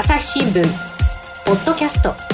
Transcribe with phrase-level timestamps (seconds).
[0.00, 0.62] 朝日新聞
[1.44, 2.27] ポッドキャスト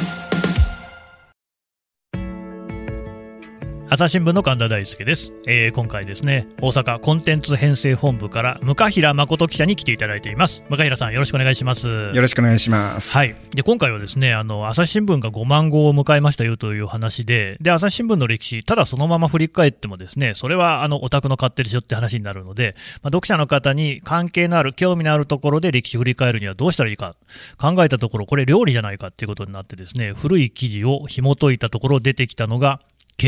[3.94, 10.65] 朝日新聞の神田大輔です、えー今回ですね大阪コンテンツ編成本部から向平誠記者に来ていただいています。
[10.69, 11.87] 向平さんよろしくお願いします。
[11.87, 13.17] よろしくお願いします。
[13.17, 27.14] はい、で今回はですねあの朝日新聞が5万号を迎えましたよという話でで朝日新聞の歴史ただそのまま振り返ってもですねそれはあのオタクの勝手でしょって話になるので、まあ、読者の方に関係のある興味のあるところで歴史振り返るにはどうしたらいいか
[27.58, 32.81] 考えたところこれ料理じゃないかっていうことになってですね古い記事を紐解いたところ出てきたのが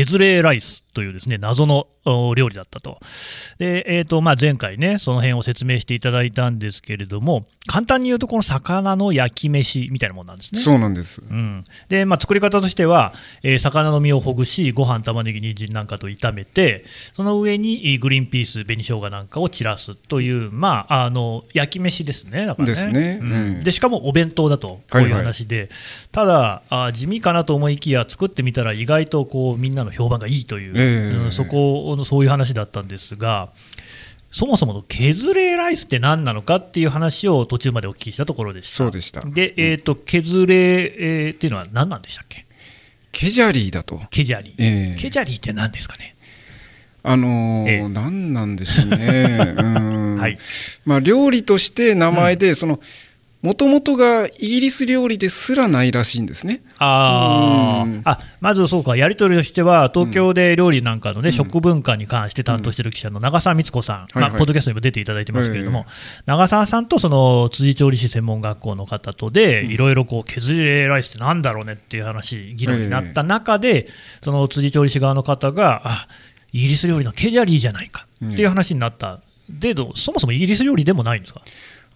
[0.05, 2.99] 削れライスというですね謎のお料理だったと。
[3.57, 10.61] で、えーとまあ、前回ね、その辺を説明していただいたんですけれども、簡単に言うと、この魚の焼き飯みたいなものなんですね。
[10.61, 11.21] そうなんです。
[11.21, 22.73] うん、で、まあ、作り方としては、えー魚の身をほぐし、ご飯、玉ねぎ、人参なんかと炒めて、その上にえーグリーンピース、紅生姜なんかを散らすという、まあ、あの焼き飯ですね、だからね。
[22.73, 25.69] ですねうんうんでしかもお弁当だと、こういう話で、
[26.11, 31.17] ただあ、地味かなと思いきや、作ってみたら、意外とこうみんなの評判がいいという、ええ。
[31.25, 33.49] うんそこのそういう話だったんですが。
[34.29, 38.75] そもそもの削れライスって何なのかっていう話を途中までお聞きしたところでした。
[38.75, 39.21] そうでした。
[39.21, 42.45] で、えー、と削れ、えーっていうのは何なんでしたっけ？
[43.13, 44.01] ケジャリーだと。
[44.11, 44.49] ケジャリ。
[44.49, 44.99] ー、ええ。
[44.99, 46.13] ケジャリーって何ですかね、
[47.03, 47.89] あのーええ。
[47.89, 49.55] 何なんでしょうね。
[49.57, 50.15] うん。
[50.19, 50.37] はい。
[50.85, 52.81] まあ、料理として名前で、その、
[53.43, 56.61] もともとがイギリス料理ですらないらしいんですね。
[56.65, 58.01] うん。
[58.03, 64.29] あまずそうか、やり取りとしては、東京で料理なんかの、ね食文化に関して担当している記者の長澤光子さん、はいはい。
[64.31, 69.71] まあ、ポッドキャストにも出ていただいてますけれども、え長澤さんとその辻調理師専門学校の方とで、うん。
[69.71, 73.87] いろいろこう削れライスってなんだろうねっていう話、議論になった中で、
[74.23, 76.07] その辻調理師側の方が、あ
[76.53, 79.21] イギリス料理のケジャリーじゃないかっていう話になった。
[79.49, 81.41] でどそもそもイギリス料理でもないんですか？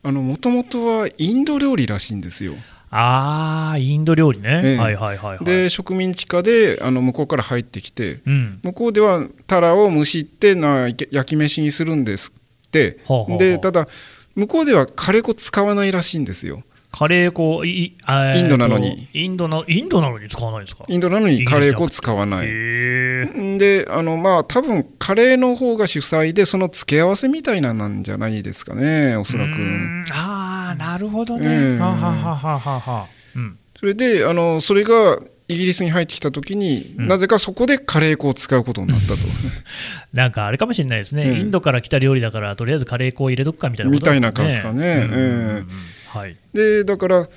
[0.03, 2.55] あの、もともとはインド料理らしいんですよ。
[2.89, 4.77] あー、インド料理ね、ええ。
[4.77, 5.45] はいはいはいはい。
[5.45, 12.33] で、植民地下で、あの、向こうから入ってきて、うん、向こうではタラを蒸してな焼き飯にするんです
[12.67, 12.99] って。
[13.05, 13.37] ほうほうほう。
[13.37, 13.87] でただ
[14.36, 17.95] 向こうではカレー粉使わないらしいんですよカレー粉、イ
[18.43, 19.07] ンドなのに。
[19.13, 20.83] インドなインドなのに使わないんですか？
[20.87, 22.47] インドなのにカレー粉使わない。
[22.47, 29.52] であのまあ多分カレーの方が主催でその付け合わせみたいななんじゃないですかねおそらく。
[29.52, 30.03] うーん。
[30.11, 31.47] ああ、なるほどね。
[31.47, 31.77] ええ。
[31.77, 33.08] はははははは。
[33.35, 33.58] うん。
[33.79, 37.08] それであのそれがイギリスに入ってきた時に、うん。
[37.08, 39.15] なぜかそこでカレー粉を使うことになったと。
[40.13, 45.08] なんかあれかもしれないですね、ええインドから来た料理だから、とりあえずカレー粉を入れとくかみたいなことみたいな感じですかね。
[45.09, 45.19] うん。
[45.19, 45.25] う
[45.59, 45.67] ん
[46.11, 46.36] はい。
[46.54, 47.30] でだから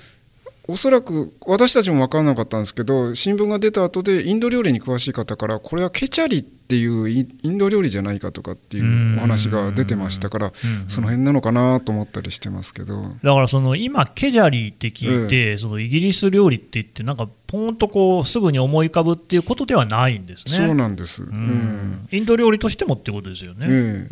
[0.67, 10.53] おそらく私たちも分からなかったんですけど新聞が出た後でインド料理に詳しい方からこれはケチャリっていうイインド料理じゃないかとかっていうお話が出てましたから
[10.89, 20.67] その辺なのかなと思ったりしてますけどだからその今、ケジャリーって聞いて、そのイギリス料理って言って、なんかポンとこうすぐに思い浮かぶっていうことではないんですね。
[20.67, 21.23] そうなんです。
[21.23, 23.67] ううんんインド料理としてもってことですよね。
[23.69, 24.09] ええうんうん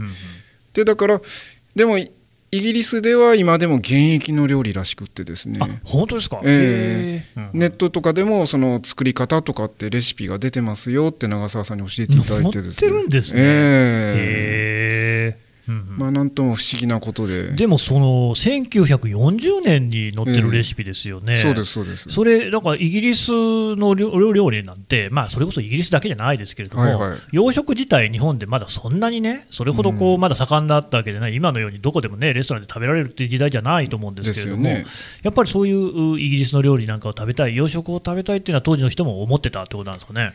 [0.75, 1.21] でだから
[1.75, 1.99] でも
[2.55, 5.59] イイギリスでは今でも現役の料理らしくってですね。
[5.63, 12.75] あ本当ですか、えへえネットとかでもその作り方とかってレシピが出てますよって長澤さんに教えていただいてですね。
[12.75, 13.41] 載ってるんですね。
[13.41, 13.49] ええ。
[13.49, 15.52] へえうんうん
[15.99, 17.53] まあなんとも不思議なことで。
[17.53, 22.11] でもその1940年に載ってるレシピですよね、そうですそうです。
[22.11, 27.19] それだからイギリスの料料理なんて、まあ、それこそイギリスだけじゃないですけれども、はいはい。
[27.33, 34.85] 洋食自体、日本でまだそんなにね、それほどこうまだ盛んだったわけでない、今のようにどこでもね、レストランで食べられるっていう時代じゃないと思うんですけれども、ね。
[35.23, 40.33] やっぱりそういううイギリスの料理なんかを食べたい、洋食を食べたいっていうのは、当時の人も思ってたってことなんですかね？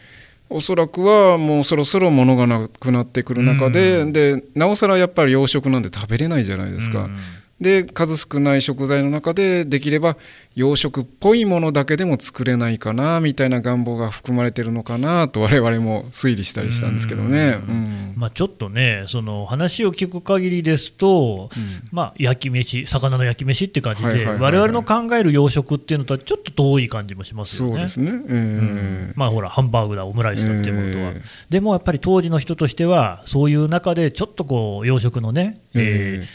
[0.50, 4.14] おそらくはもうそろそろ物がなくなってくる中で,、うん。
[4.14, 7.18] でなおさらやっぱり洋食なんて食べれないじゃないですか、うん
[7.60, 10.16] で数少ない食材の中でできれば
[10.56, 17.60] 洋食っぽいものだけでも作れないかなみたいな願望が含まれてるのかなと我々も推理したりしたんですけどね。
[17.68, 18.14] ううん。
[18.16, 21.50] まあ、ちょっとね、その話を聞く限りですと、
[21.92, 27.72] まあ、焼き飯、魚の焼き飯って感じで、はいはい我々の考える洋食っていうのとはちょっと遠い感じもしますよね。
[27.72, 29.14] そうですね、えーうん。
[29.16, 36.28] まあほら、ハンバーグだ、オムライスだっていうことは、えーでもやっぱり当時の人としては、そういう中でちょっとこう洋食のね、えーえ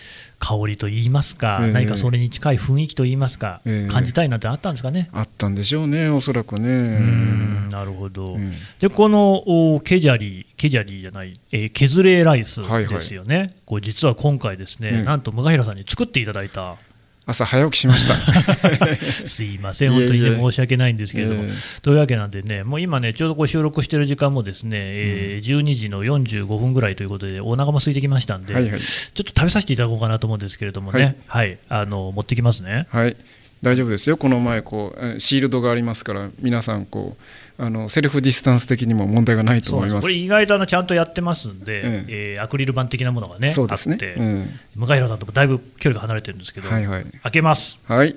[0.42, 5.08] 香りといいますか、えー何かそれに近い雰囲気といいますか、えー感じたいなんてあったんですかね。
[5.12, 6.68] あったんでしょうねおそらくね。
[6.68, 8.52] うんなるほど、うん。
[8.80, 12.94] でこのおケジャリー、ケジャリーじゃない、えー削れライスはいはい。
[12.94, 16.76] ですよね、これ実は今回、ですね、うんなんと向平さんに作っていただいた、
[17.24, 18.14] 朝早起きしました。
[19.26, 21.50] すいません、本当にね申し訳ないんですけれども、え
[21.82, 28.80] というわけなんでね、もう今ね、ちょうどこう収録してる時間もですね、えー12時の45分ぐらいということで、お腹も空いてきましたんで、はいはい。
[28.80, 32.86] ちょっと食べさせていただこうかなと思うんですけれどもね、はい、あの持ってきますね。
[32.90, 33.16] はい
[33.62, 34.16] 大丈夫ですよ。
[34.16, 37.16] この前こうえーシールドがありますから皆さんこ
[37.58, 40.02] うあのセルフディスタンス的にも問題がないと思います。
[40.02, 42.34] これ意外とあのちゃんとやってますんで、ええ。
[42.38, 43.94] ーアクリル板的なものがねそうですね。
[43.94, 47.04] あって、うん向平さんともだいぶ距離が離れてるんですけど、はいはい。
[47.22, 47.78] 開けます。
[47.86, 48.16] はい、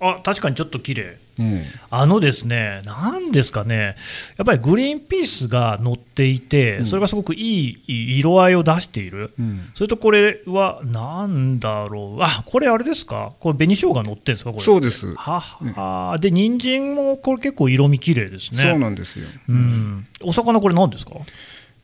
[0.00, 1.16] あ確かにちょっと綺麗。
[1.40, 3.94] えあのですね、なんですかね、
[4.36, 6.86] やっぱりグリーンピースが乗っていて、うん。
[6.86, 9.70] それがすごくいい色合いを出している、えうん。
[9.74, 14.62] それとこれはなんだろう、あこれあれですか、これ紅生姜乗ってるんですか、これ。
[14.64, 15.14] そうです。
[15.14, 18.58] はは、で、人参もこれ結構色味綺麗ですね。
[18.58, 21.12] そうなんですよ、うん、お魚これ何ですか？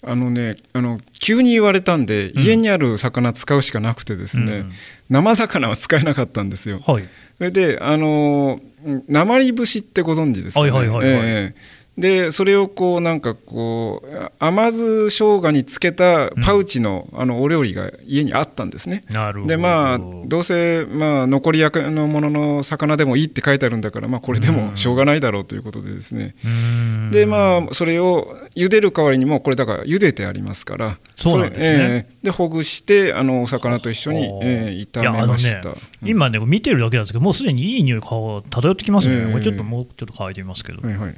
[0.07, 2.43] あのねあの急に言われたんで、うん。
[2.43, 4.73] 家にある魚使うしかなくてですね、うん。
[5.11, 6.81] 生魚は使えなかったんですよ。
[6.87, 7.05] はい。
[7.39, 11.23] それであのうん鉛節ってご存知ですかね、はいはいはいはい。
[11.25, 19.05] ええでそれをこうなんかこう甘酢生姜につけたパウチの,、あのお料理が家にあったんですね。
[19.11, 19.47] なるほど。
[19.47, 27.11] でまあどうせ、まあ、残り役のものの魚でもいいって書いてあるんだから、まあ、これでもしょうがないだろうということでですね、うん。
[27.13, 30.99] でまあそれを茹でる代わりにもこれだから茹でてありますから。
[31.17, 31.67] そうなんですね。
[31.67, 32.15] ええ。
[32.25, 35.61] でほぐしてあのお魚と一緒に、ええ炒めました。
[35.61, 39.31] いやあのね今ね、見てるだけなんですけど、もうすでにいい匂いが漂ってきますね、ええ。
[39.31, 41.15] これちょっともうちょっと乾いてみますけど、はいはい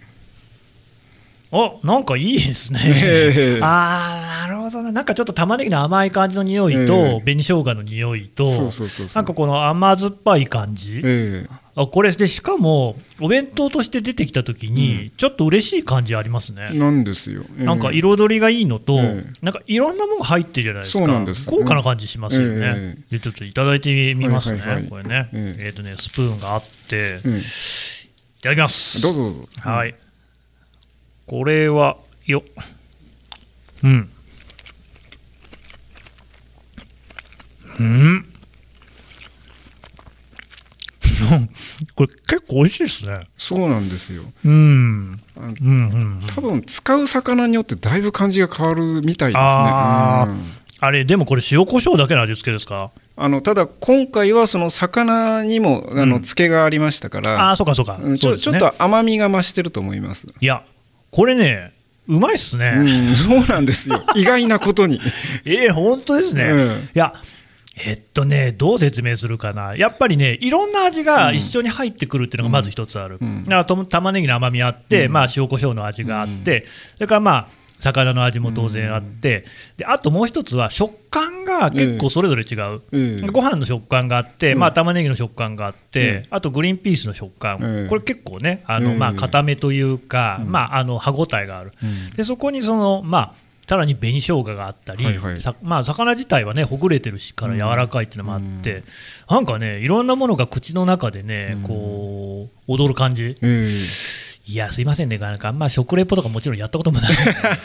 [1.64, 2.80] あなんかいいですね。
[2.84, 3.60] ええ。
[3.62, 7.20] あーなるほどね、なんかちょっと玉ねぎの甘い感じの匂いと、ええ。
[7.20, 8.44] 紅生姜の匂いと、
[9.14, 11.66] なんかこの甘酸っぱい感じ、ええ。
[11.78, 16.70] あこれで、しかもお弁当として出てきたときに、ちょっと嬉しい感じありますね。
[16.72, 17.64] なんですよ、ええ。
[17.64, 19.32] なんか彩りがいいのと、ええ。
[19.42, 21.50] なんかいろんなものが入ってるじゃないですか、です。
[21.50, 22.60] 豪華な感じしますよね。
[22.64, 24.84] えでちょっといただいてみますね、はいはいはい。
[24.88, 25.64] これね、ええ。
[25.66, 27.28] えーとね、スプーンがあって、ええ
[28.38, 29.02] いただきます。
[29.02, 29.48] どうぞどうぞ。
[29.60, 29.94] はい。
[31.26, 32.42] これは、よ。
[33.82, 34.10] うん。
[37.78, 38.26] うん。
[41.94, 43.20] これ結構美味しいですね。
[43.36, 44.52] そうなんですようん。
[44.52, 46.26] うんうんうん。
[46.34, 50.40] 多分使う魚によってだいぶ感じが変わるみたいですねあーうん
[50.78, 52.90] あれ、でもこれ塩コショウだけの味付けですか？
[53.16, 57.98] あのただ今回はその魚にもあのうん漬けがありましたから、ああ、そうかそうか。
[58.00, 60.64] うねょちょっと甘みが増してると思います、いや、
[61.16, 61.72] これね、
[62.06, 62.74] うまいっすね。
[62.76, 64.02] うん、そうなんですよ。
[64.14, 65.00] 意外なことに、
[65.46, 66.44] ええ本当ですね。
[66.44, 66.90] うん。
[66.94, 67.14] いや
[67.86, 73.44] えっとね、どう説明するかな、やっぱりね、いろんな味が一緒に入ってくるっていうのがまず一つある、うん。
[73.88, 75.12] 玉ねぎの甘みあって、うん。
[75.12, 76.66] まあ、塩コショウの味があって、
[76.96, 77.48] それからまあ
[77.78, 79.44] 魚の味も当然あって、
[79.76, 84.58] であともう一つは食感が結構それぞれ違う、ええご飯の食感があって、うん。
[84.58, 91.72] まあ、玉ねぎの食感があって、ええあとグリーンピースの食感、ええこれ結構ね、あのええまあ固めというか、まあ、あの歯ごたえがある。
[92.16, 93.34] でそこにその、まあ、
[93.68, 95.40] さらに紅生姜があったり、はいはい。
[95.40, 98.84] さまあ、魚自体はねほぐれてるしから柔らかいっていうのもあって、
[99.28, 103.36] なんかねいろんなものが口の中でね、こう踊る感じ。
[103.42, 103.68] え
[104.48, 105.18] いやすいませんね。
[105.18, 107.12] なんかあんま食レポとかもちろんやったこともない。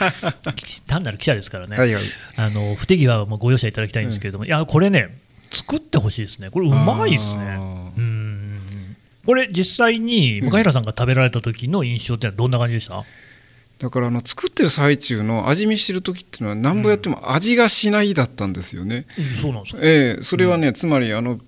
[0.87, 2.03] 単なる記者ですからね、えはいはい。
[2.37, 5.19] あの不手際はご容赦いただきたいんですけれども、いやこれね
[5.51, 6.49] 作ってほしいですね。
[6.49, 7.43] これうまいですね。
[7.43, 8.59] あうん
[9.25, 13.03] これ実際に向平さんが食べられた時の印象ってのはどんな感じでした、
[13.77, 19.05] だからあの作ってる最中の味見してる時っていうのは何ぼやっても味がしないだったんですよね、
[19.39, 19.81] そうなんですか。
[19.83, 21.41] ええそれはね、つまりあの、うん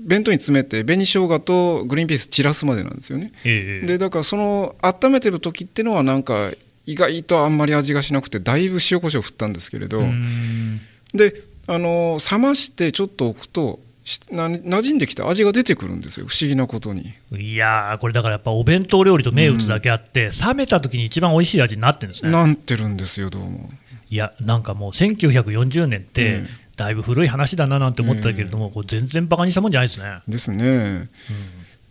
[0.00, 3.32] 弁当に詰めて紅生姜とグリーンピース散らすまでなんですよね。
[3.44, 3.86] ええ。
[3.86, 6.52] でだからその温めてる時っていうのはなんか
[6.86, 10.80] 意外とあんまり味がしなくてだいぶ塩コショウ振ったんですけれど、うん。
[11.14, 16.26] であの冷ましてちょっと置くとしな馴染んできた味が出てくるんですよ。
[16.26, 17.14] 不思議なことに。
[17.32, 22.30] いやーこれだからやっぱお弁当料理と銘打つだけあって、冷めた時に一番美味しい味になってるんですね。
[22.30, 23.70] なってるんですよどうも。
[24.08, 26.48] いやなんかもう1940年って、うん
[26.80, 31.08] だいぶ古い話だななんて思ったけれども、これ全然バカにしたもんじゃないですね、ですね、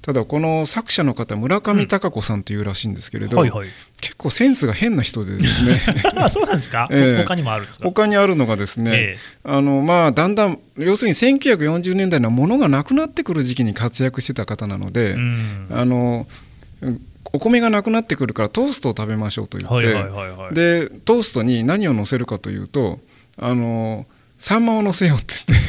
[0.01, 3.67] ただこの作者の方村上孝子さんというらしいんですけれど、はいはい。
[4.01, 5.79] 結構センスが変な人でですね。
[6.17, 7.23] あそうなんですか、 ええ。
[7.23, 7.85] 他にもあるんですか？
[7.85, 9.17] 他にあるのがですね、ええ。
[9.43, 15.67] あのまあ、だんだん要するに1940年代のものがなくなってくる時期に活躍してた方なので、うん。
[15.69, 16.27] あの
[16.81, 20.55] うんお米がなくなってくるからトーストを食べましょうと言って、はいはいはいはい。
[20.55, 22.99] でトーストに何を乗せるかというと
[23.37, 24.07] あの
[24.39, 25.65] サンマを乗せようって言って。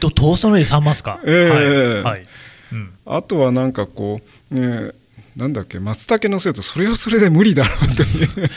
[0.00, 2.02] とトーストの上でサンマスか、ええ。
[2.02, 2.26] はい、はい。
[2.72, 4.92] うん、あとはなんかこう、ね、
[5.36, 8.48] なんだっけ松茸乗せるとそれはそれで無理だろうという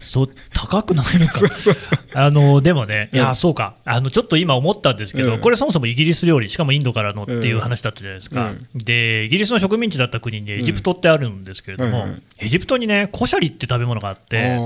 [0.00, 1.40] そう高くないのか。
[2.12, 3.76] あのでもね、いや、ええそうか。
[3.86, 14.58] あの、ちょっと今思ったんですけど、ええこれ、そもそもイギリス料理、しかもインドからのっていうええ話だったじゃないですか、えでイギリスの植民地だった国にエジプトってあるんですけれども、エジプトにね、コシャリって食べ物があって、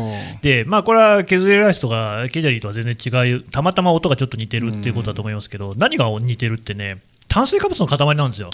[0.43, 6.99] でまあ、これは削りライスとかケジャリとは全然違う、たまたま音がちょっと似てるっていうことだと思いますけど、何が似てるってね、
[7.31, 8.51] 炭水化物の塊なんですよ。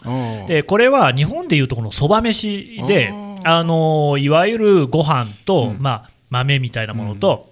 [0.46, 5.76] でこれは日本でいうとこのそば飯であのいわゆるご飯と、うん。
[5.80, 7.50] まあ、豆みたいなものと、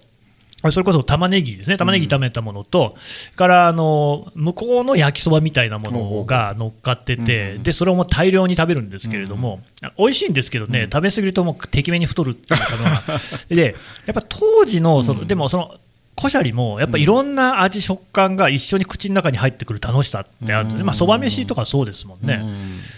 [0.71, 1.77] それこそ玉ねぎですね。
[1.77, 2.95] 玉ねぎ炒めたものと、
[3.35, 9.61] からあの向こうの焼きそばみたいなものが乗っかってて、うんでそれをもう大量に食べるんですけれども、
[9.97, 13.03] 美味しいんですけどね、食べ過ぎるともうてきめんに太るっていう食べ物が。
[13.49, 15.75] でやっぱ当時のその、でもその
[16.15, 20.77] コシャリもやっぱいろんな味、食感が一緒に口の中に入ってくる楽しさってあるん。
[20.77, 22.41] でまあ、そば飯とかそうですもんね、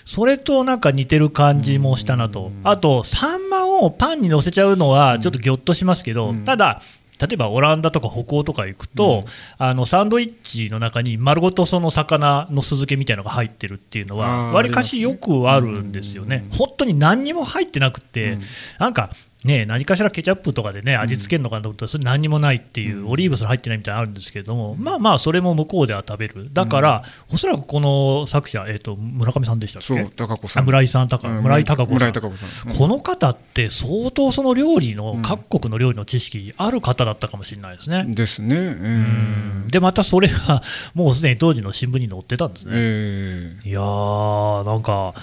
[0.06, 6.82] それとなんか似てる感じもしたなと、あと、サンマをパンに乗せちゃうのはちょっとぎょっとしますけど、ただ、
[7.20, 9.26] 例えばオランダとか北欧とか行くと、
[9.58, 18.38] あのサンドイッチの中に丸ごとその魚の酢漬けみたいなのが入ってるっていうのは、わりかしよくあるんですよね、本当に何にも入ってなくて、
[18.78, 19.10] なんか
[19.48, 26.50] ね、何かしらケチャップとかでね味付けるのかなと思ったらそれ何にもないっていう、オリーブすら入ってないみたいなのあるんですけれども、まあまあそれも向こうでは食べる。
[26.52, 29.88] だから、おそらくこの作者、えー、と村上さんでしたっけ？
[29.88, 30.64] そう高子さん。
[30.64, 31.94] あ村井さん高うん村井貴子さん。
[31.94, 32.72] 村井貴子さん。
[32.72, 32.78] うん。
[32.78, 38.06] この方って相当その料理の、うん各国の料理の知識ある方だったかもしれないですね。
[38.08, 38.56] ですね。
[38.56, 39.68] うん。
[39.68, 40.62] でまたそれが
[40.94, 42.72] もうすでに当時の新聞に載ってたんですね。
[42.76, 43.58] え。
[43.64, 45.14] いやーなんか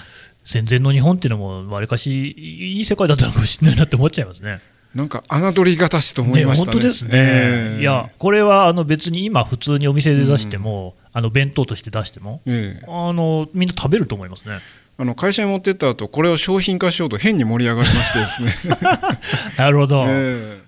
[0.45, 4.61] 戦前の日本っていうのもわりかしいい世界だったのかもしれないなって思っちゃいますね。
[4.61, 6.71] えなんか侮りがたしと思いましたね。
[6.71, 14.59] 本当ですね、ええいやこれはあの別に今普通にお店で出しても、あの弁当として出してもええあのみんな食べると思いますね。
[14.97, 18.77] あの会社に持ってった後これを商品化しようと変に盛り上がりましてですね。
[19.57, 20.61] なるほど、え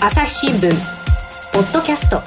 [0.00, 0.70] 朝日新聞
[1.52, 2.20] ポッドキャスト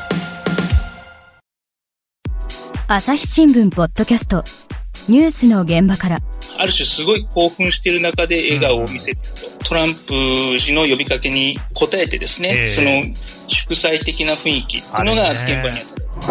[2.87, 4.66] 朝日新聞ポッドキャスト
[5.07, 6.19] ニュースの現場から。
[6.59, 9.17] ある種すごい興奮している中で笑顔を見せてる
[9.59, 12.75] と、トランプ氏の呼びかけに応えてですね、ええ。
[12.75, 13.03] その
[13.47, 16.27] 祝祭的な雰囲気っていうのが現場にあった。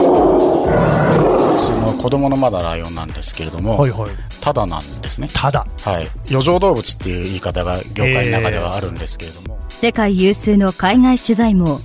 [1.58, 5.28] その子供のまだライオンなんですけれども、はいはいただなんですね。
[5.32, 5.66] ただ。
[5.82, 6.08] はい。
[6.28, 11.80] 余剰動物っていう言い方が業界の中ではあるんですけれども、世界有数の海外取材網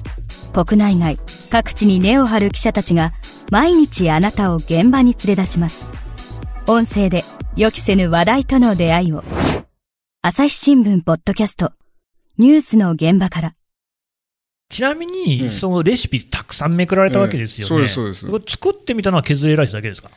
[0.54, 1.18] 国内外
[1.50, 3.14] 各地に根を張る記者たちが
[3.50, 5.86] 毎日あなたを現場に連れ出します
[6.68, 7.24] 音声で
[7.56, 9.24] 予期せぬ話題との出会いを。
[10.22, 11.72] 朝日新聞ポッドキャスト。
[12.38, 13.54] ニュースの現場から。
[14.70, 15.52] ちなみに、うん。
[15.52, 18.54] そのレシピたくさんめくられたわけですよね、ええそうですそうです。
[18.54, 20.12] 作ってみたのは削れライスだけですか？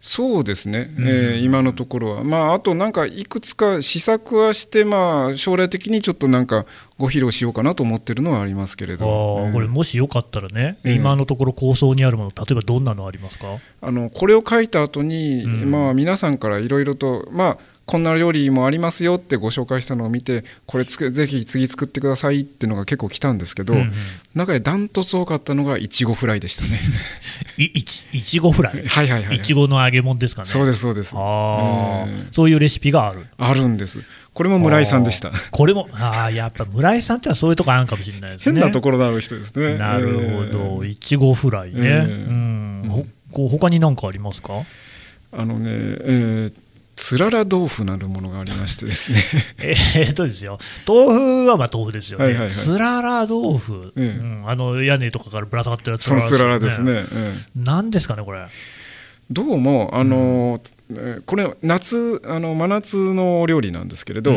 [0.00, 1.08] そうですね、うん。
[1.08, 6.64] えー今のところは、まあ、あとなんかいくつか試作はして、まあ、将来的にちょっとなんか
[6.98, 10.94] ご披露しようかなと思ってるのはありますけれあど、ーえーこれもしよかったらね、ええ。
[10.94, 13.58] 今のところ構想にあるもの例えばどんなのありますか？
[13.80, 15.70] あのこれを書いた後に、うん。
[15.70, 23.92] まあ皆さんからいろいろと、まあ、こんな料理もありますよってご紹介したのを見てこれつけぜひ次作ってくださいっていうのが結構来たんですけど、うんうん。
[24.34, 26.80] 中でダントツ多かったのがいちごフライでしたね。
[27.56, 28.82] いいちいちごフライ？
[28.88, 29.40] はいはいはい、い。
[29.40, 30.46] ちごの揚げ物ですかね。
[30.46, 31.14] そうですそうです。
[31.16, 32.10] あー。
[32.10, 32.26] えー。
[32.32, 33.24] そういうレシピがある。
[33.38, 34.00] あるんです。
[34.34, 35.30] これも村井さんでした。
[35.52, 38.60] これもあーやっぱ村井さんってそういうとこあるかもしれないですね。
[38.60, 39.78] 変なところのある人ですね。
[39.78, 42.86] なるほど、いちごフライね、ええうん。
[42.88, 44.64] ほこう他に何かありますか？
[45.32, 46.52] あのね、えー
[46.96, 49.22] つらら豆腐なるものがありましてですね。
[49.60, 50.58] えーっとですよ。
[50.88, 52.50] 豆腐はまあ豆腐ですよね、はいはいはい。
[52.50, 54.06] つらら豆腐、ええ。
[54.18, 57.32] うん、あの屋根とかからぶら下がってるやつそのつららですね、ええ。
[57.54, 58.40] 何ですかねこれ。
[59.30, 60.60] どうもあの、
[60.90, 64.36] えーこれ夏あの真夏のお料理なんですけれど、うん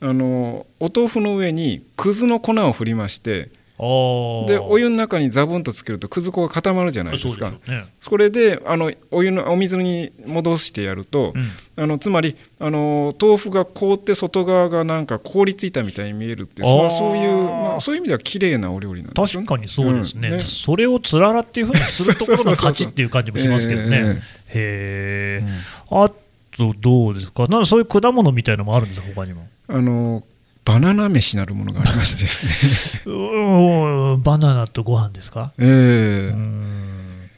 [0.00, 0.10] うん。
[0.10, 3.48] あのお豆腐の上にくずの粉を振りましてあ
[3.78, 7.52] でお湯湯の中にザブンとつけるとくず粉が固まるじゃないですか。
[7.66, 11.82] そね、それであのお湯のお水に戻してやると、うん。
[11.82, 16.78] あのつまりあの豆腐が凍って外側がなんか凍りついたみたいに見えるっていうあー。
[16.82, 19.46] まあそういう、まあ、そういう意味では綺麗なお料理なんですよね。
[19.46, 20.40] 確かにそうですね,、ん。
[20.40, 24.22] それをつららっていうふうにするところの勝ちっていう感じもしますけどね。
[24.54, 25.42] ええ。
[25.42, 25.46] へえ、
[25.90, 26.10] あ
[26.56, 27.46] とどうですか？
[27.48, 29.08] なんかそういう果物みたいのもあるんですか？
[29.14, 29.46] 他にも。
[29.68, 30.22] あの
[30.66, 33.12] バナナ飯なるものがありましてですね。
[34.22, 35.52] バナナとご飯ですか？
[35.58, 35.66] ええ。
[35.66, 37.30] うーん。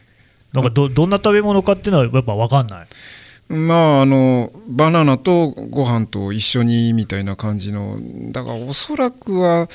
[0.51, 2.87] なんかどどんな食べ物かっていうのはやっぱ分かんない。
[3.53, 7.99] まああのバナナとご飯と一緒にみたいな感じの
[8.31, 9.67] だからおそらくは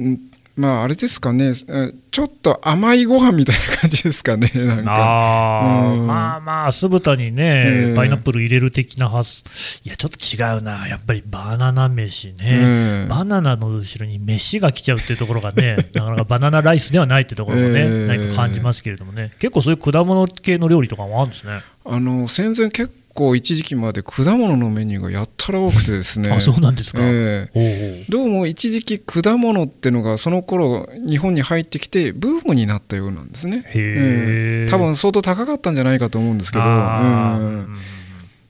[0.00, 0.18] ん
[0.56, 1.52] まああれですかね。
[1.68, 5.90] えちょっと甘いご飯みたいな感じですかね なんか。
[5.92, 6.06] うん。
[6.06, 7.96] まあまあ酢豚にね、ええ。
[7.96, 9.42] パイナップル入れる的なはず
[9.84, 10.86] いやちょっと違うな。
[10.86, 13.08] やっぱりバナナ飯ね、ええ。
[13.08, 18.06] バナナの後ろに飯が来ちゃうっていうところがね なかなかバナナライスではないっていうところもね、ええ。
[18.06, 19.32] 何か感じますけれどもね。
[19.40, 21.62] 結構そういう果物系の料理とかもあるんですね。
[21.84, 26.30] あの戦前結構一時期まで果物のメニューがやったら多くてですね。
[26.34, 27.58] あそうなんですか、ええ。
[27.58, 28.04] おうおう。
[28.08, 33.64] どうも一時期果物ってのがその頃日本に入ってきてブームになったようなんですね。
[33.68, 37.76] へーうん多分相当高かったんじゃないかと思うんですけど、うん。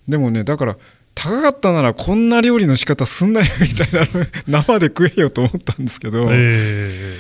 [0.08, 0.76] でもねだから
[1.14, 4.06] 高かったならこんな料理の仕方すんなよみたいな
[4.62, 7.14] 生で食えよと思ったんですけど、え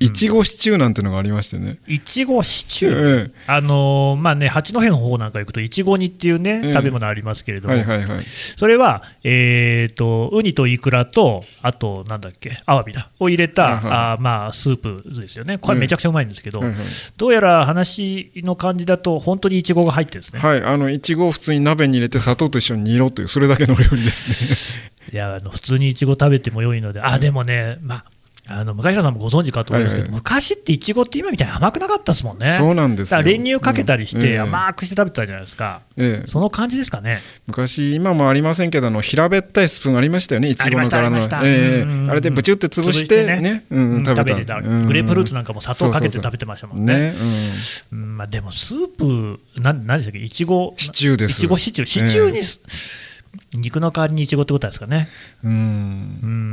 [0.00, 1.78] いちごシチューなんてのがありましてね。
[1.86, 6.72] いちごシチュー、えあのーまあね、八戸の方なんか行くと、いちご煮っていうね、ええ。
[6.72, 8.24] 食べ物ありますけれえども、はいはいはい。
[8.56, 16.62] それは、えー、とウニとイクラと、あと、なんだっけ、アワビだ、を入れた、あーまあ、スープですよね、これ、めちゃくちゃうまいんですけど、
[17.16, 20.40] どうやら話の感じだと、本当にいちごが入ってるんですね。
[20.40, 24.84] はい、あのいちごを普通に鍋に入れて砂糖と一緒に煮ろというそれだけの料理ですね。
[25.12, 28.04] いやあの普通にいちご食べても良いので、あでもね、まあ、
[28.46, 30.20] あの向平さんもご存知かと思うんですけど、はいはい。
[30.20, 32.46] 昔っていちごって今みたいに甘くなかったですもんね。
[32.46, 33.22] そうなんですよ。
[33.22, 34.26] 練乳かけたりして、うん。
[34.26, 34.38] ええ。
[34.40, 36.26] 甘くして食べてたじゃないですか、ええ。
[36.28, 37.20] その感じですかね。
[37.46, 41.68] 昔今もありませんけどあの平べったいスプーンありましたよねいちごの柄のありましたありました。
[41.68, 41.82] ええ。
[41.82, 41.88] うん。
[41.88, 43.64] うんうんあれでブチュって潰してね。
[43.70, 44.36] うんうん食べた。
[44.38, 44.56] てた。
[44.56, 44.86] うん。
[44.86, 47.14] グレープフルーツなんかも砂糖かけて食べてましたもんね。
[47.90, 51.38] まあ、でもスープ、なんでしたっけ、いちご、シチューです。
[51.38, 52.40] いちごシチュー、シチューに、
[53.52, 55.08] 肉の代わりにいちごってことですかね。
[55.42, 55.52] うん。
[55.52, 55.58] うん。
[55.58, 55.60] う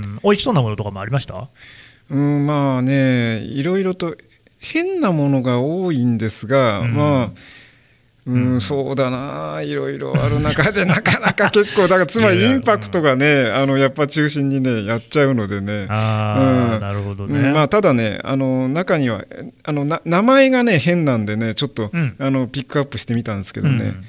[0.08, 1.48] ん、美味しそうなものとかもありました？
[2.10, 4.16] うんまあねいろいろと
[4.60, 6.94] 変なものが多いんですが、うん。
[6.94, 7.32] まあ
[8.28, 8.62] うんうん。
[8.62, 15.88] そうだないろいろある中でなかなか結構だからつまりインパクトがねあのやっぱ中心にねやっちゃうのでね。
[15.90, 16.82] ああ、うん。
[16.82, 17.52] なるほどうんね。
[17.52, 19.26] まあ、ただねあの中には
[19.64, 22.16] あのな名前がね変なんでねちょっと、うん。
[22.20, 24.06] あのピックアップしてみたんですけどね、うん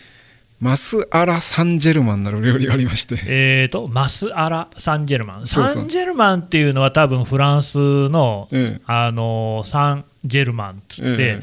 [0.63, 3.17] マスアラ・サンジェルマンなる料理がありまして。
[3.27, 8.81] えー、とマスアラ・サンジェルマン、サンジェルマンっていうのは、多分フランスの,、ええ。
[8.87, 11.41] あのサンジェルマンっつって、え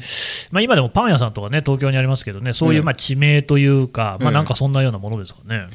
[0.52, 2.82] まあ、今でもパン屋さんとかね、東京にありますけどね、そういうええ。
[2.82, 4.34] まあ地名というか、まあ、ええ。
[4.36, 5.66] なんかそんなようなものですかね。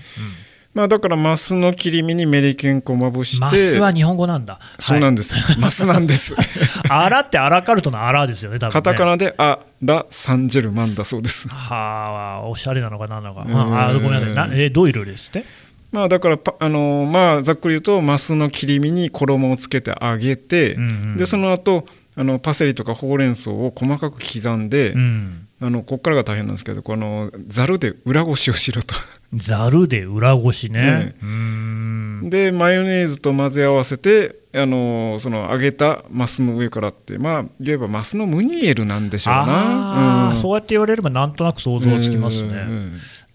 [0.75, 3.44] まあだからマスの切り身にメリケン粉をまぶうん、して。
[3.46, 4.60] マスは日本語なんだ。
[4.77, 6.36] でそうなんです、マスなんです。
[6.89, 8.74] アラってアラカルトのアラですよね、多分ね。
[8.74, 11.48] カタカナでアラ・サンジェルマンだそうです。
[11.48, 13.55] はあ、おしゃれなのかなんなのか、うん。
[13.75, 14.36] ああごめんなさい。
[14.36, 15.46] な、えーどういう料理ですって？
[15.94, 21.18] まあだからパあのまあざっくり言うとマスの切り身に衣をつけて揚げて、うんうん。
[21.18, 25.48] でその後あのパセリとかほうれん草を細かく刻んで、うん。
[25.61, 28.94] あのここからが大変なんですけどこのざるで裏ごしをしろと
[29.33, 30.81] ざるで裏ごしね。
[30.81, 31.16] ね。
[31.22, 32.29] うーん。
[32.29, 39.42] でマヨネーズと混ぜ合わせてあのその揚げたマスの上からってまあ言えばマスのムニエルなんでしょうな。
[39.42, 40.38] ああ、うん。
[40.38, 42.66] そうやって言われればなんとなく想像つきますね。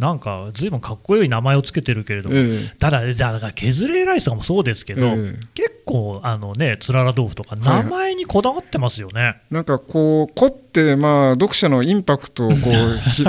[0.01, 7.85] うんなんかずいぶんかっこよい名前をつけてるけれども、ええただ、だから削れライスとかもそうですけど、ええ結構あのね、つらら豆腐とか、はい。
[7.85, 9.43] 名前にこだわってますよね。
[9.51, 13.29] なんかこう凝ってまあ読者のインパクトをこう ひ引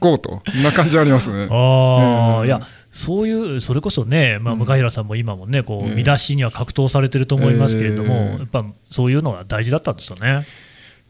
[0.00, 0.42] こうと。
[0.50, 1.46] そんな感じありますね。
[1.52, 10.46] ああ、ええいや、そういう、それこそね、まあ、向平さんも今もね、こうええ見出しには格闘されてると思いますけれども、ええやっぱそういうのが大事だったんですよね。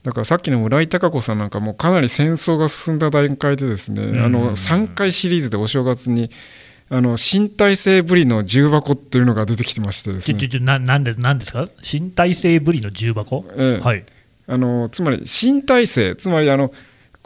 [0.02, 4.24] だからさっきの村井貴子さんなんかもうかなり戦争が進んだ段階でですね、うん。
[4.24, 6.30] あの3回シリーズでお正月に
[6.88, 10.38] あの身体性ぶりの重箱っていうのが出てきてましてですね。
[10.38, 11.68] ちょちょちょななんでなんですか？
[11.82, 13.84] 身体性ぶりの重箱、ええ。
[13.84, 14.04] はい。
[14.46, 16.72] あのつまり新体制つまりあの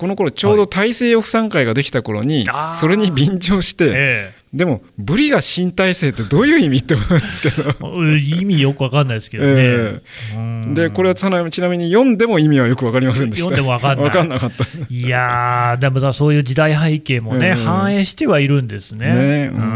[0.02, 7.70] この頃ちょうど大西洋不産会ができた頃に、それに便乗して、えでもブリが新体制ってどういう意味って思うんですけど。
[8.04, 9.52] え 意味よくわかんないですけどね。
[9.56, 10.00] え
[10.34, 10.74] うん。
[10.74, 13.44] でこれはちなみにちなみに読んでも意味はよく分かりませんでした。
[13.44, 14.10] 読んでも分かんない。
[14.10, 14.64] 分かんなかった。
[14.90, 17.54] いやー、でもだそういう時代背景もね、ええ。
[17.54, 19.06] 反映してはいるんですね。
[19.06, 19.71] ねううんん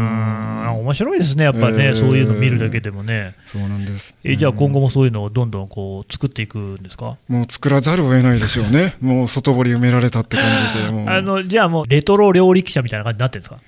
[0.87, 3.35] 面白いですね、やっぱね、ええそういうの見るだけでもね。
[3.45, 4.15] そうなんです。
[4.23, 8.95] えじゃあ今後もそういうのをどんどんこう作っていくんですか、もう作らざるを得ないでしょうね。
[9.01, 13.59] もう外堀埋められたって感じであのじゃあもうレトロ料理記者みたいな感じになってるんですか？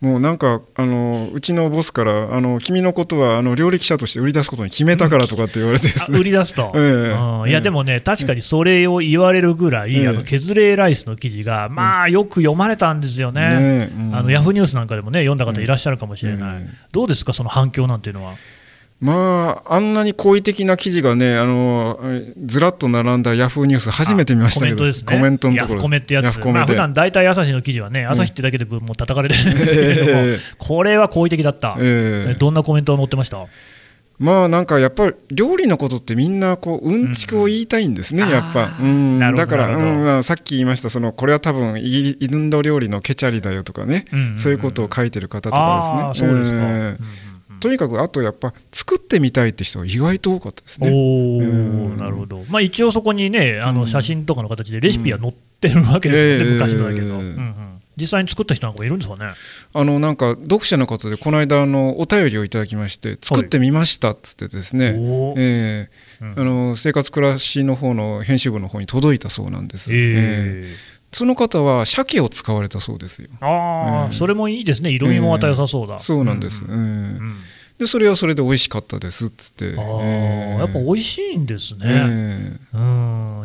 [0.00, 6.82] もうなんかあのうちのボスからあの君のことはあの料理記者として売り出すことに決めたからとかって言われて売り出すと、 ええ。
[6.82, 7.48] うん。
[7.48, 7.60] いやええ。
[7.62, 13.90] でもね、確かにそれを言われるぐらい、ええあの削れライスの記事が、まあよく読まれたんですよね、ねえ。
[13.92, 14.14] うん。
[14.14, 16.74] あのヤフーニュースなんかでもね、読んだ方いらっしゃるかもしれない、ええ。
[16.92, 18.34] どうですか、その反響なんていうのは？
[19.00, 22.00] まああんなに好意的な記事がねあの
[22.44, 25.74] ずらっと並んだヤフーニュース初めて見ましたけどコメントですね、コメントのところ。
[25.74, 30.38] 安コメってやつ、まあ普段大体朝日の記事はね、朝日ってだけでもう叩かれてるんですけれども、 ええ。
[30.58, 32.36] これは好意的だった、ええ。
[32.40, 33.46] どんなコメントが載ってました？
[34.18, 38.30] まあなんかやっぱり料理のことってみんなこううんちくを言いたいんですね、うん。
[38.30, 38.72] やっぱ。
[38.80, 40.04] うん、だから、うん。
[40.04, 44.38] まあ、さっき言いましたそのこれは多分イインド料理のケチャリだよとかね、うんうんうん。
[44.38, 46.30] そういうことを書いてる方とかですね。
[46.30, 46.58] そうですか。
[46.62, 47.27] えー
[47.60, 50.90] とにかくあとやっぱ作ってみたいって人が意外と多かったですね。
[50.90, 53.76] おなるほど、まあ、一応そこにね、あうん。
[53.76, 56.52] の写真とかの形でレシピは載ってるわけですよね、うん。
[56.54, 57.20] 昔のだけど、
[57.96, 59.32] 実際に作った人なんかもいるんですかね？
[59.72, 65.38] あのなんか読者の方でこの間あのお便りをいただきまして作ってみましたっつってですね、おー。
[65.38, 65.88] え
[66.20, 66.24] え。
[66.24, 66.34] うん。
[66.38, 70.00] あの生活暮らしの方の編集部の方に届いたそうなんです、ええ。
[70.00, 70.14] え
[70.66, 73.28] えその方は鮭を使われたそうですよ。
[73.40, 74.90] ああ、うんそれもいいですね。
[74.90, 75.98] 色味もまた良さそうだ。
[75.98, 76.80] そうなんです、うんええう
[77.22, 77.36] ん。
[77.78, 79.74] でそれはそれで美味しかったですっつって。
[79.78, 80.58] ああ、ええ。
[80.58, 81.80] やっぱ美味しいんですね。
[81.84, 82.76] ええ。
[82.76, 82.78] う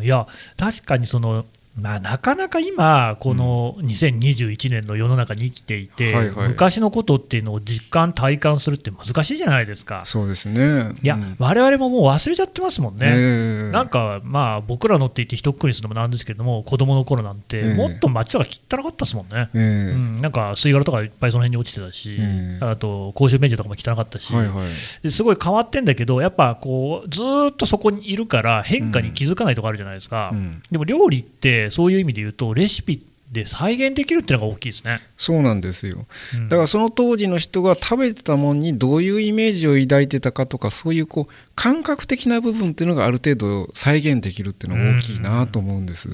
[0.02, 6.48] いや、確かにその、まあ、なかなか今、この2021年の世の中に生きていて、はいはい。
[6.50, 10.02] 昔のことっていうのを実感、体感するって難しいじゃないですか。
[10.04, 10.92] そうですね。
[11.02, 11.36] いや、うん。
[11.38, 13.06] 我々ももう忘れちゃってますもんね。
[13.06, 13.72] ええ。
[13.72, 17.74] なんかまあ僕らのって言って一括りするのもなんですけれども子供の頃なんてええ。
[17.74, 19.92] もっと街とか汚かったですもんね、ええ。
[19.94, 22.64] うん、なんか吸い殻とかいっぱいその辺に落ちてたし、ええ。
[22.64, 24.66] あと公衆便所とかも汚かったし、はいはい。
[25.02, 30.62] ですごい変わってんだけどやっぱこうずーっとそこにいるから変化に気づかないとこあるじゃないですか、うん。
[30.70, 36.06] でも料理ってそういう意味で言うとレシピで再現できるっていうのが大きいですね、そうなんですよ。
[36.36, 36.48] うん。
[36.48, 46.10] だからその当時の人が食べてたものにどういうイメージを抱いてたかとかそういうこう感覚的な部分っていうのがある程度再現できるっていうのが大きいなと思うんです。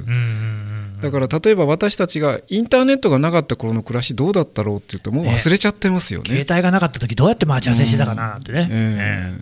[1.02, 6.26] だから例えば私たちがインターネットがなかった頃の暮らしどうだったろうって言うともう忘れちゃってますよね。
[6.26, 9.34] 携帯がなかった時どうやって待ち合わせしてたかなってね、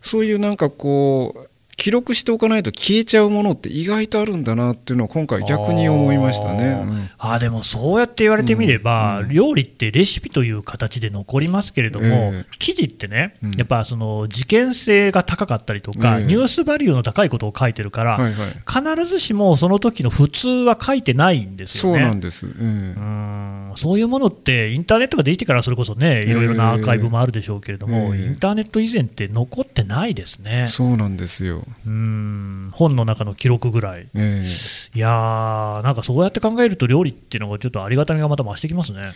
[0.00, 6.82] そういうなんかこう記録しておかないと消えちゃうものって意外とあるんだなっていうのを今回逆に思いましたね。
[6.82, 7.10] うん。
[7.18, 9.28] あーでもそうやって言われてみれば、うん。
[9.28, 12.56] 料理ってレシピという形で残りますけれども、ええ。
[12.58, 13.52] 記事ってね、うん。
[13.52, 16.24] やっぱその事件性が高かったりとか、ええ。
[16.24, 22.02] ニュースバリューの高いことを書いてるから、はいはい、必ずしもその時の普通は書いてないんですそよね。
[22.02, 22.46] うなんです。
[22.46, 23.72] うんうん。
[23.76, 28.26] そういうものって、インターネットができてからそれこそね、いろいろなアーカイブもあるでしょうけれども、ええ。
[28.26, 31.63] インターネット以前って残ってないですね、そうなんですよ。
[31.86, 32.70] うん。
[32.72, 34.08] 本の中の記録ぐらい。
[34.14, 34.96] ええ。
[34.96, 39.12] いやー、なんかそうやって考えると、料理っていうのがちょっとありがたみがまた増してきますね。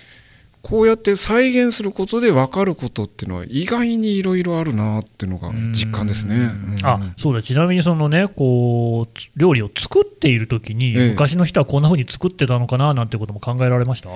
[0.60, 6.34] こうやって再現することで分かることっていうのは意外にいろいろあるなっていうのが実感ですね。
[6.34, 6.76] うん。
[6.82, 11.10] あそうだ、ちなみにその、ね、こうつ料理を作っているときに、ええ。
[11.10, 14.08] 昔の人はこんな風に作ってたのかななんてことも考えられました？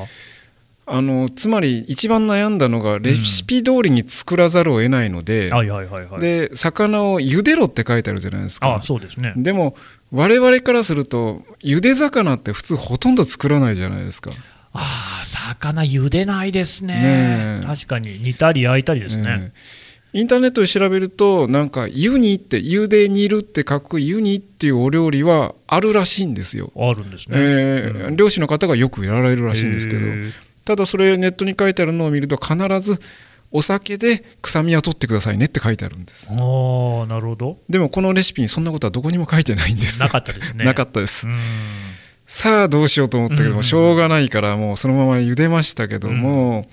[0.84, 5.50] あのつまり一番悩んだのがレシピ通りに作らざるを得ないので。
[6.20, 8.76] で魚を茹でろって書いてあるじゃないですか。
[8.76, 9.32] あそうですね。
[9.36, 9.76] でも
[10.10, 14.30] 我々からすると茹で魚って普通ほとんど作らないじゃないですか、
[14.72, 16.94] ああ、魚茹でないですね。
[16.94, 17.66] ねえ。
[17.66, 19.24] 確かに煮たり焼いたりですね。
[19.28, 19.52] え
[20.14, 20.18] え。
[20.20, 27.38] インターネットで調べるとなんか湯にって茹で煮るって書く湯にっていうお料理はあるらしいんですよ、あるんですね。
[27.38, 27.98] ええ。
[28.08, 28.16] うん。
[28.16, 30.00] 漁師の方がよくやられるらしいんですけど、
[30.64, 33.00] ただそれネットに書いてあるのを見ると必ず
[33.50, 36.28] お酒で臭みは取ってくださいねって書いてあるんです。
[36.30, 36.36] ああ、
[37.06, 37.58] なるほど。
[37.68, 40.00] でもこのレシピにそんなことはどこにも書いてないんです。
[40.00, 40.64] なかったですね。
[40.64, 41.36] なかったです、うん。
[42.26, 43.62] さあどうしようと思ったけども、うん。
[43.62, 46.66] しょうがないからもうそのまま茹でましたけども、なか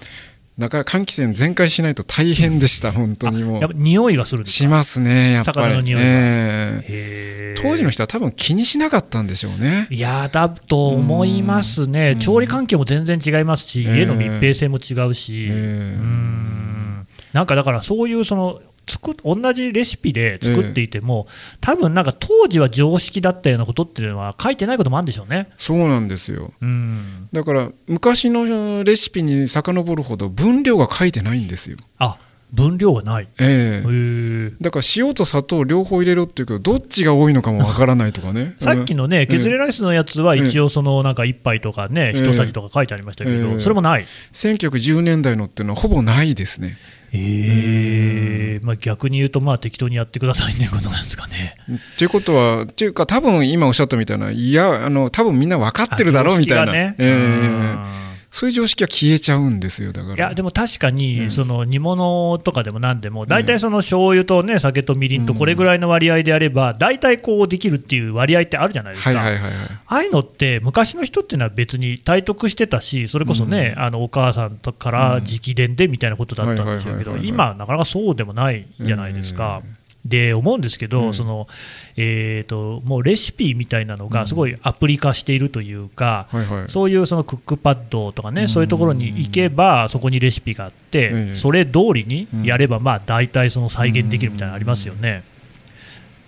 [0.60, 3.62] なか換気扇全開しないと大変でした本当にもう。
[3.62, 5.58] やっぱ匂いがするしますねやっぱり。
[5.58, 9.88] 魚の匂い当時の人は多分気にしなかったんでしょうね。
[9.90, 12.20] いやだと思いますね、うん。
[12.20, 13.98] 調理環境も全然違いますし、ええ。
[14.00, 15.52] 家の密閉性も違うし、ええ。
[15.52, 15.56] う
[16.04, 17.08] ん。
[17.32, 21.28] なんかだから、そういうその作っ同じレシピで作っていても、
[21.62, 25.50] 多分なんか当時は常識だったようなことっていうのは、書いてないこともあるんでしょうね。
[25.58, 26.54] そうなんですよ。
[26.62, 31.78] うん、だから昔のレシピに遡るほど分量が書いてないんですよ。
[31.98, 32.18] あ
[32.52, 33.28] 分量がない。
[33.40, 33.88] ええ。
[33.88, 34.52] へえ。
[34.60, 38.56] だから塩と砂糖両方入れろっていうけどどっちが多いのかもわからないとかね。
[38.60, 43.60] さっきのね、ええ削れライスのやつは一応、そのなんか1杯とかね、ええ一さじとか書いてありましたけど、ええ。
[43.60, 44.06] それもない。
[44.34, 46.78] 1910年代のっていうのはほぼないですね
[47.14, 51.56] ええまあ、逆に言うと、まあ適当にやってくださいね、ことなんですかね。
[51.96, 56.96] っていうことはっていうか多分今おっしゃったみたいないやあの多分みんな分かってるだろうみたいな、ね。
[56.98, 60.16] ええうんそういう常識は消えちゃうんですよだから。
[60.16, 61.32] いやでも確かうに、ん。
[61.32, 69.20] その煮物とかでもなんでも、大体その醤油とね、酒とみりんとこれぐらいの割合であれば、大体こうできるっていう割合ってあるじゃないですか。
[69.20, 69.54] はいはいはいはい。
[69.88, 79.64] ああいうのって、昔の人っていうのは別に体得してたし、それこそね、あのお母さんとから直伝でみたいなことだったんでしょうけど、今、なかなかそうでもないじゃないですか。
[80.10, 81.14] で思うんですけど、うん。
[81.14, 81.48] その
[81.96, 86.70] えー、ともうレシピみたいなのがすごいアプリ化しているというか、はいはい。
[86.70, 95.24] そういうそのクックパッドとかね、そういうところに行けば、そこにレシピがあって、ええそれ通りにやれば、まあ大体その再現できるみたいなのありますよね。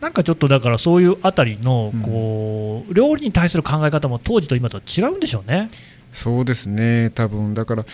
[0.01, 5.69] なんかちょっとだから、そういうあたりのこう料理に対する考え方も当時と今とは違うんでしょうね。
[6.11, 7.53] そうですね多分。
[7.53, 7.85] だから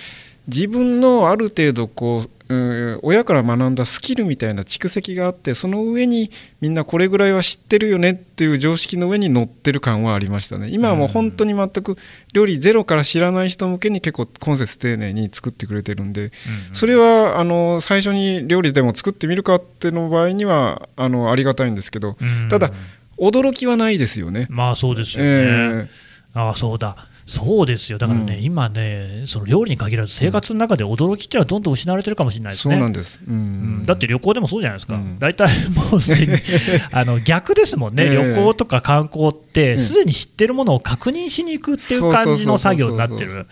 [0.48, 6.32] 自分のある程度こう、うん、親から学んだスキルみたいな蓄積があってその上に
[6.62, 10.70] みんなこれぐらいは知ってるよねっていう常識の上に乗ってる感はありましたね。
[10.70, 11.98] 今はもう本当に全く
[12.32, 16.32] 料理ゼロから知らない人向けに結構今節丁寧に作ってくれてるんで、
[16.72, 22.16] それはあの最初に料理でも作ってみるかっての場合にはあのありがたいんですけど、
[22.50, 22.72] ただ
[23.18, 24.48] 驚きはないですよね。
[24.50, 25.88] まあそうですよね、えー、
[26.34, 32.76] ああそうだそうですよ、だからね、うん、今ね、その料理に限らず、生活の中で驚きっていうのはどんどん失われてるかもしれないですね。
[32.76, 33.38] そうなんです、うん、う
[33.82, 36.34] ん、だって旅行でもそうじゃないですか、大、体、もうすでに
[36.92, 43.46] あの逆ですもんね、旅行とか観光って、すでに知ってるものを確認しに行くっていう感じの作業になってる。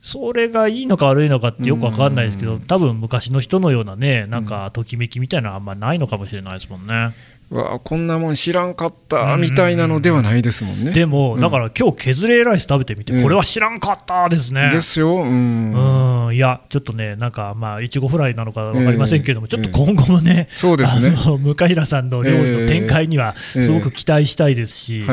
[0.00, 7.10] それがいいのか悪いのかってよく分かんないですけど、多分昔の人のようなね、なんかときめきみたいなのはあんまないのかもしれないですもんね。
[7.48, 10.90] わこんなもん知らんかったみたいなのではないですもんね。
[10.90, 14.68] でも、だから今日削れライス食べてみて、これは知らんかったですね。
[14.72, 15.22] ですよ。
[15.22, 16.30] うん。
[16.32, 21.10] いや、ちょっとね、なんか、まあ、いちごフライなのか分かりませんけれども、ちょっと今後もね、そうですね。
[21.10, 25.04] 向平さんの料理の展開には、すごく期待したいですし、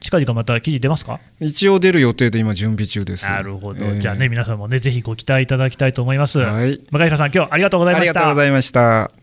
[0.00, 1.20] 近々また記事出ますか？
[1.40, 3.28] 一応出る予定で今、準備中です。
[3.28, 3.98] なるほど。
[3.98, 6.38] じゃあね、皆さんもね、ぜひご期待いただきたいと思います。
[6.38, 8.10] はい、向平さん、今日ありがとうございました。
[8.10, 9.21] ありがとうございました。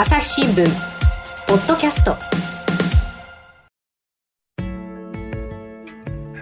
[0.00, 0.64] 朝日新聞
[1.48, 2.16] ポッドキャスト。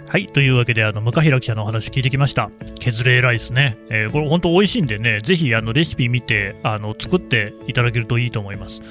[0.07, 2.51] はいというわけであの向平記者のお話聞いてきました。
[2.79, 8.83] 削れライスね、えー、これ本当美味しいんでねぜひあのレシピ見てあの作っていただけるといいと思います。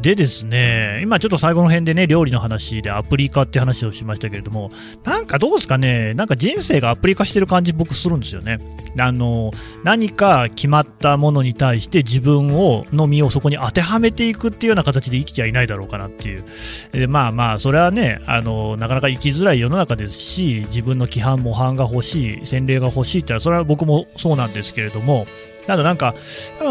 [0.00, 4.70] でですね、今ちょっと最後の辺でね、料理の話でアプリ化って話をしましたけれども、
[5.02, 8.58] なんかどうですかね、なんか人生がアプリ化してる感じ僕するんですよね。
[8.96, 9.50] あの、
[9.82, 16.44] 何か決まったものに対して自分を、の身をそこに当てはめていくっていうような形で生きちゃいないだろうかなっていう。
[16.92, 25.26] でまあまあ、それはね、あの、なかなか生きづらい世の中ですし、自分の規範模範が欲しい、洗礼が欲しいってのは、それは僕もそうなんですけれども、
[25.68, 26.14] ただなんか、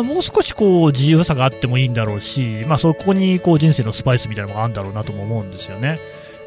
[0.04, 6.00] もう少しこう自由さがあってもいいんだろうし、まあ、そこにこう人生のスパイスみたいなのがあるんだろうなとも思うんですよね。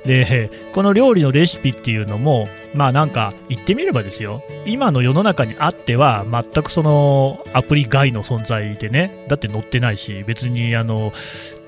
[0.04, 11.12] で、この料理のレシピっていうのも、まあなんか言ってみればですよ、今の世の中にあっては全くそのアプリ外の存在でね、だって載ってないし、別にあの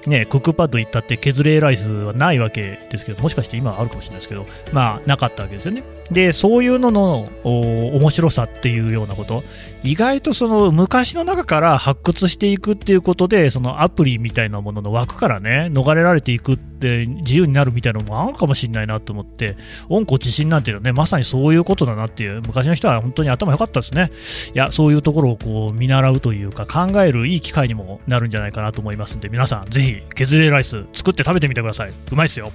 [0.06, 5.84] ね、クックパッド行ったって削れライスはないわけですけど、もしかして今はあるかもしれないですけど、まあ、なかったわけですよね。
[6.10, 9.44] で、そういうのの面白さっていうようなこと、
[9.84, 19.56] 意外とその昔の中から発掘していくっていうことで、そのアプリみたいなものの枠からね、逃れられていくって自由になるみたいなのもあるかもしれないなと思って、
[19.88, 24.10] 温故知新なんていうのはね、まさにそういうことだなっていう、昔の人は本当に頭良かったですね。
[24.54, 31.92] いや、そういうところをこう見習うというか、考えるいい機会にもなるんじゃないかなと思いますんで、皆さんぜひ削れライス作って食べてみてください。
[32.10, 32.52] うまいっすよ。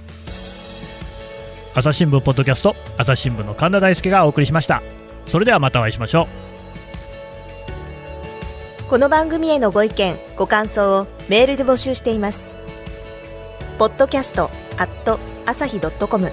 [1.74, 4.82] 朝日新聞ポッドキャスト朝日新聞の神田大輔がお送りしました。
[5.26, 6.26] それではまたお会いしましょ
[8.86, 8.88] う。
[8.88, 12.42] この番組へのご意見ご感想をメールで募集しています。
[13.78, 16.32] ポッドキャストアット朝日ドットコム。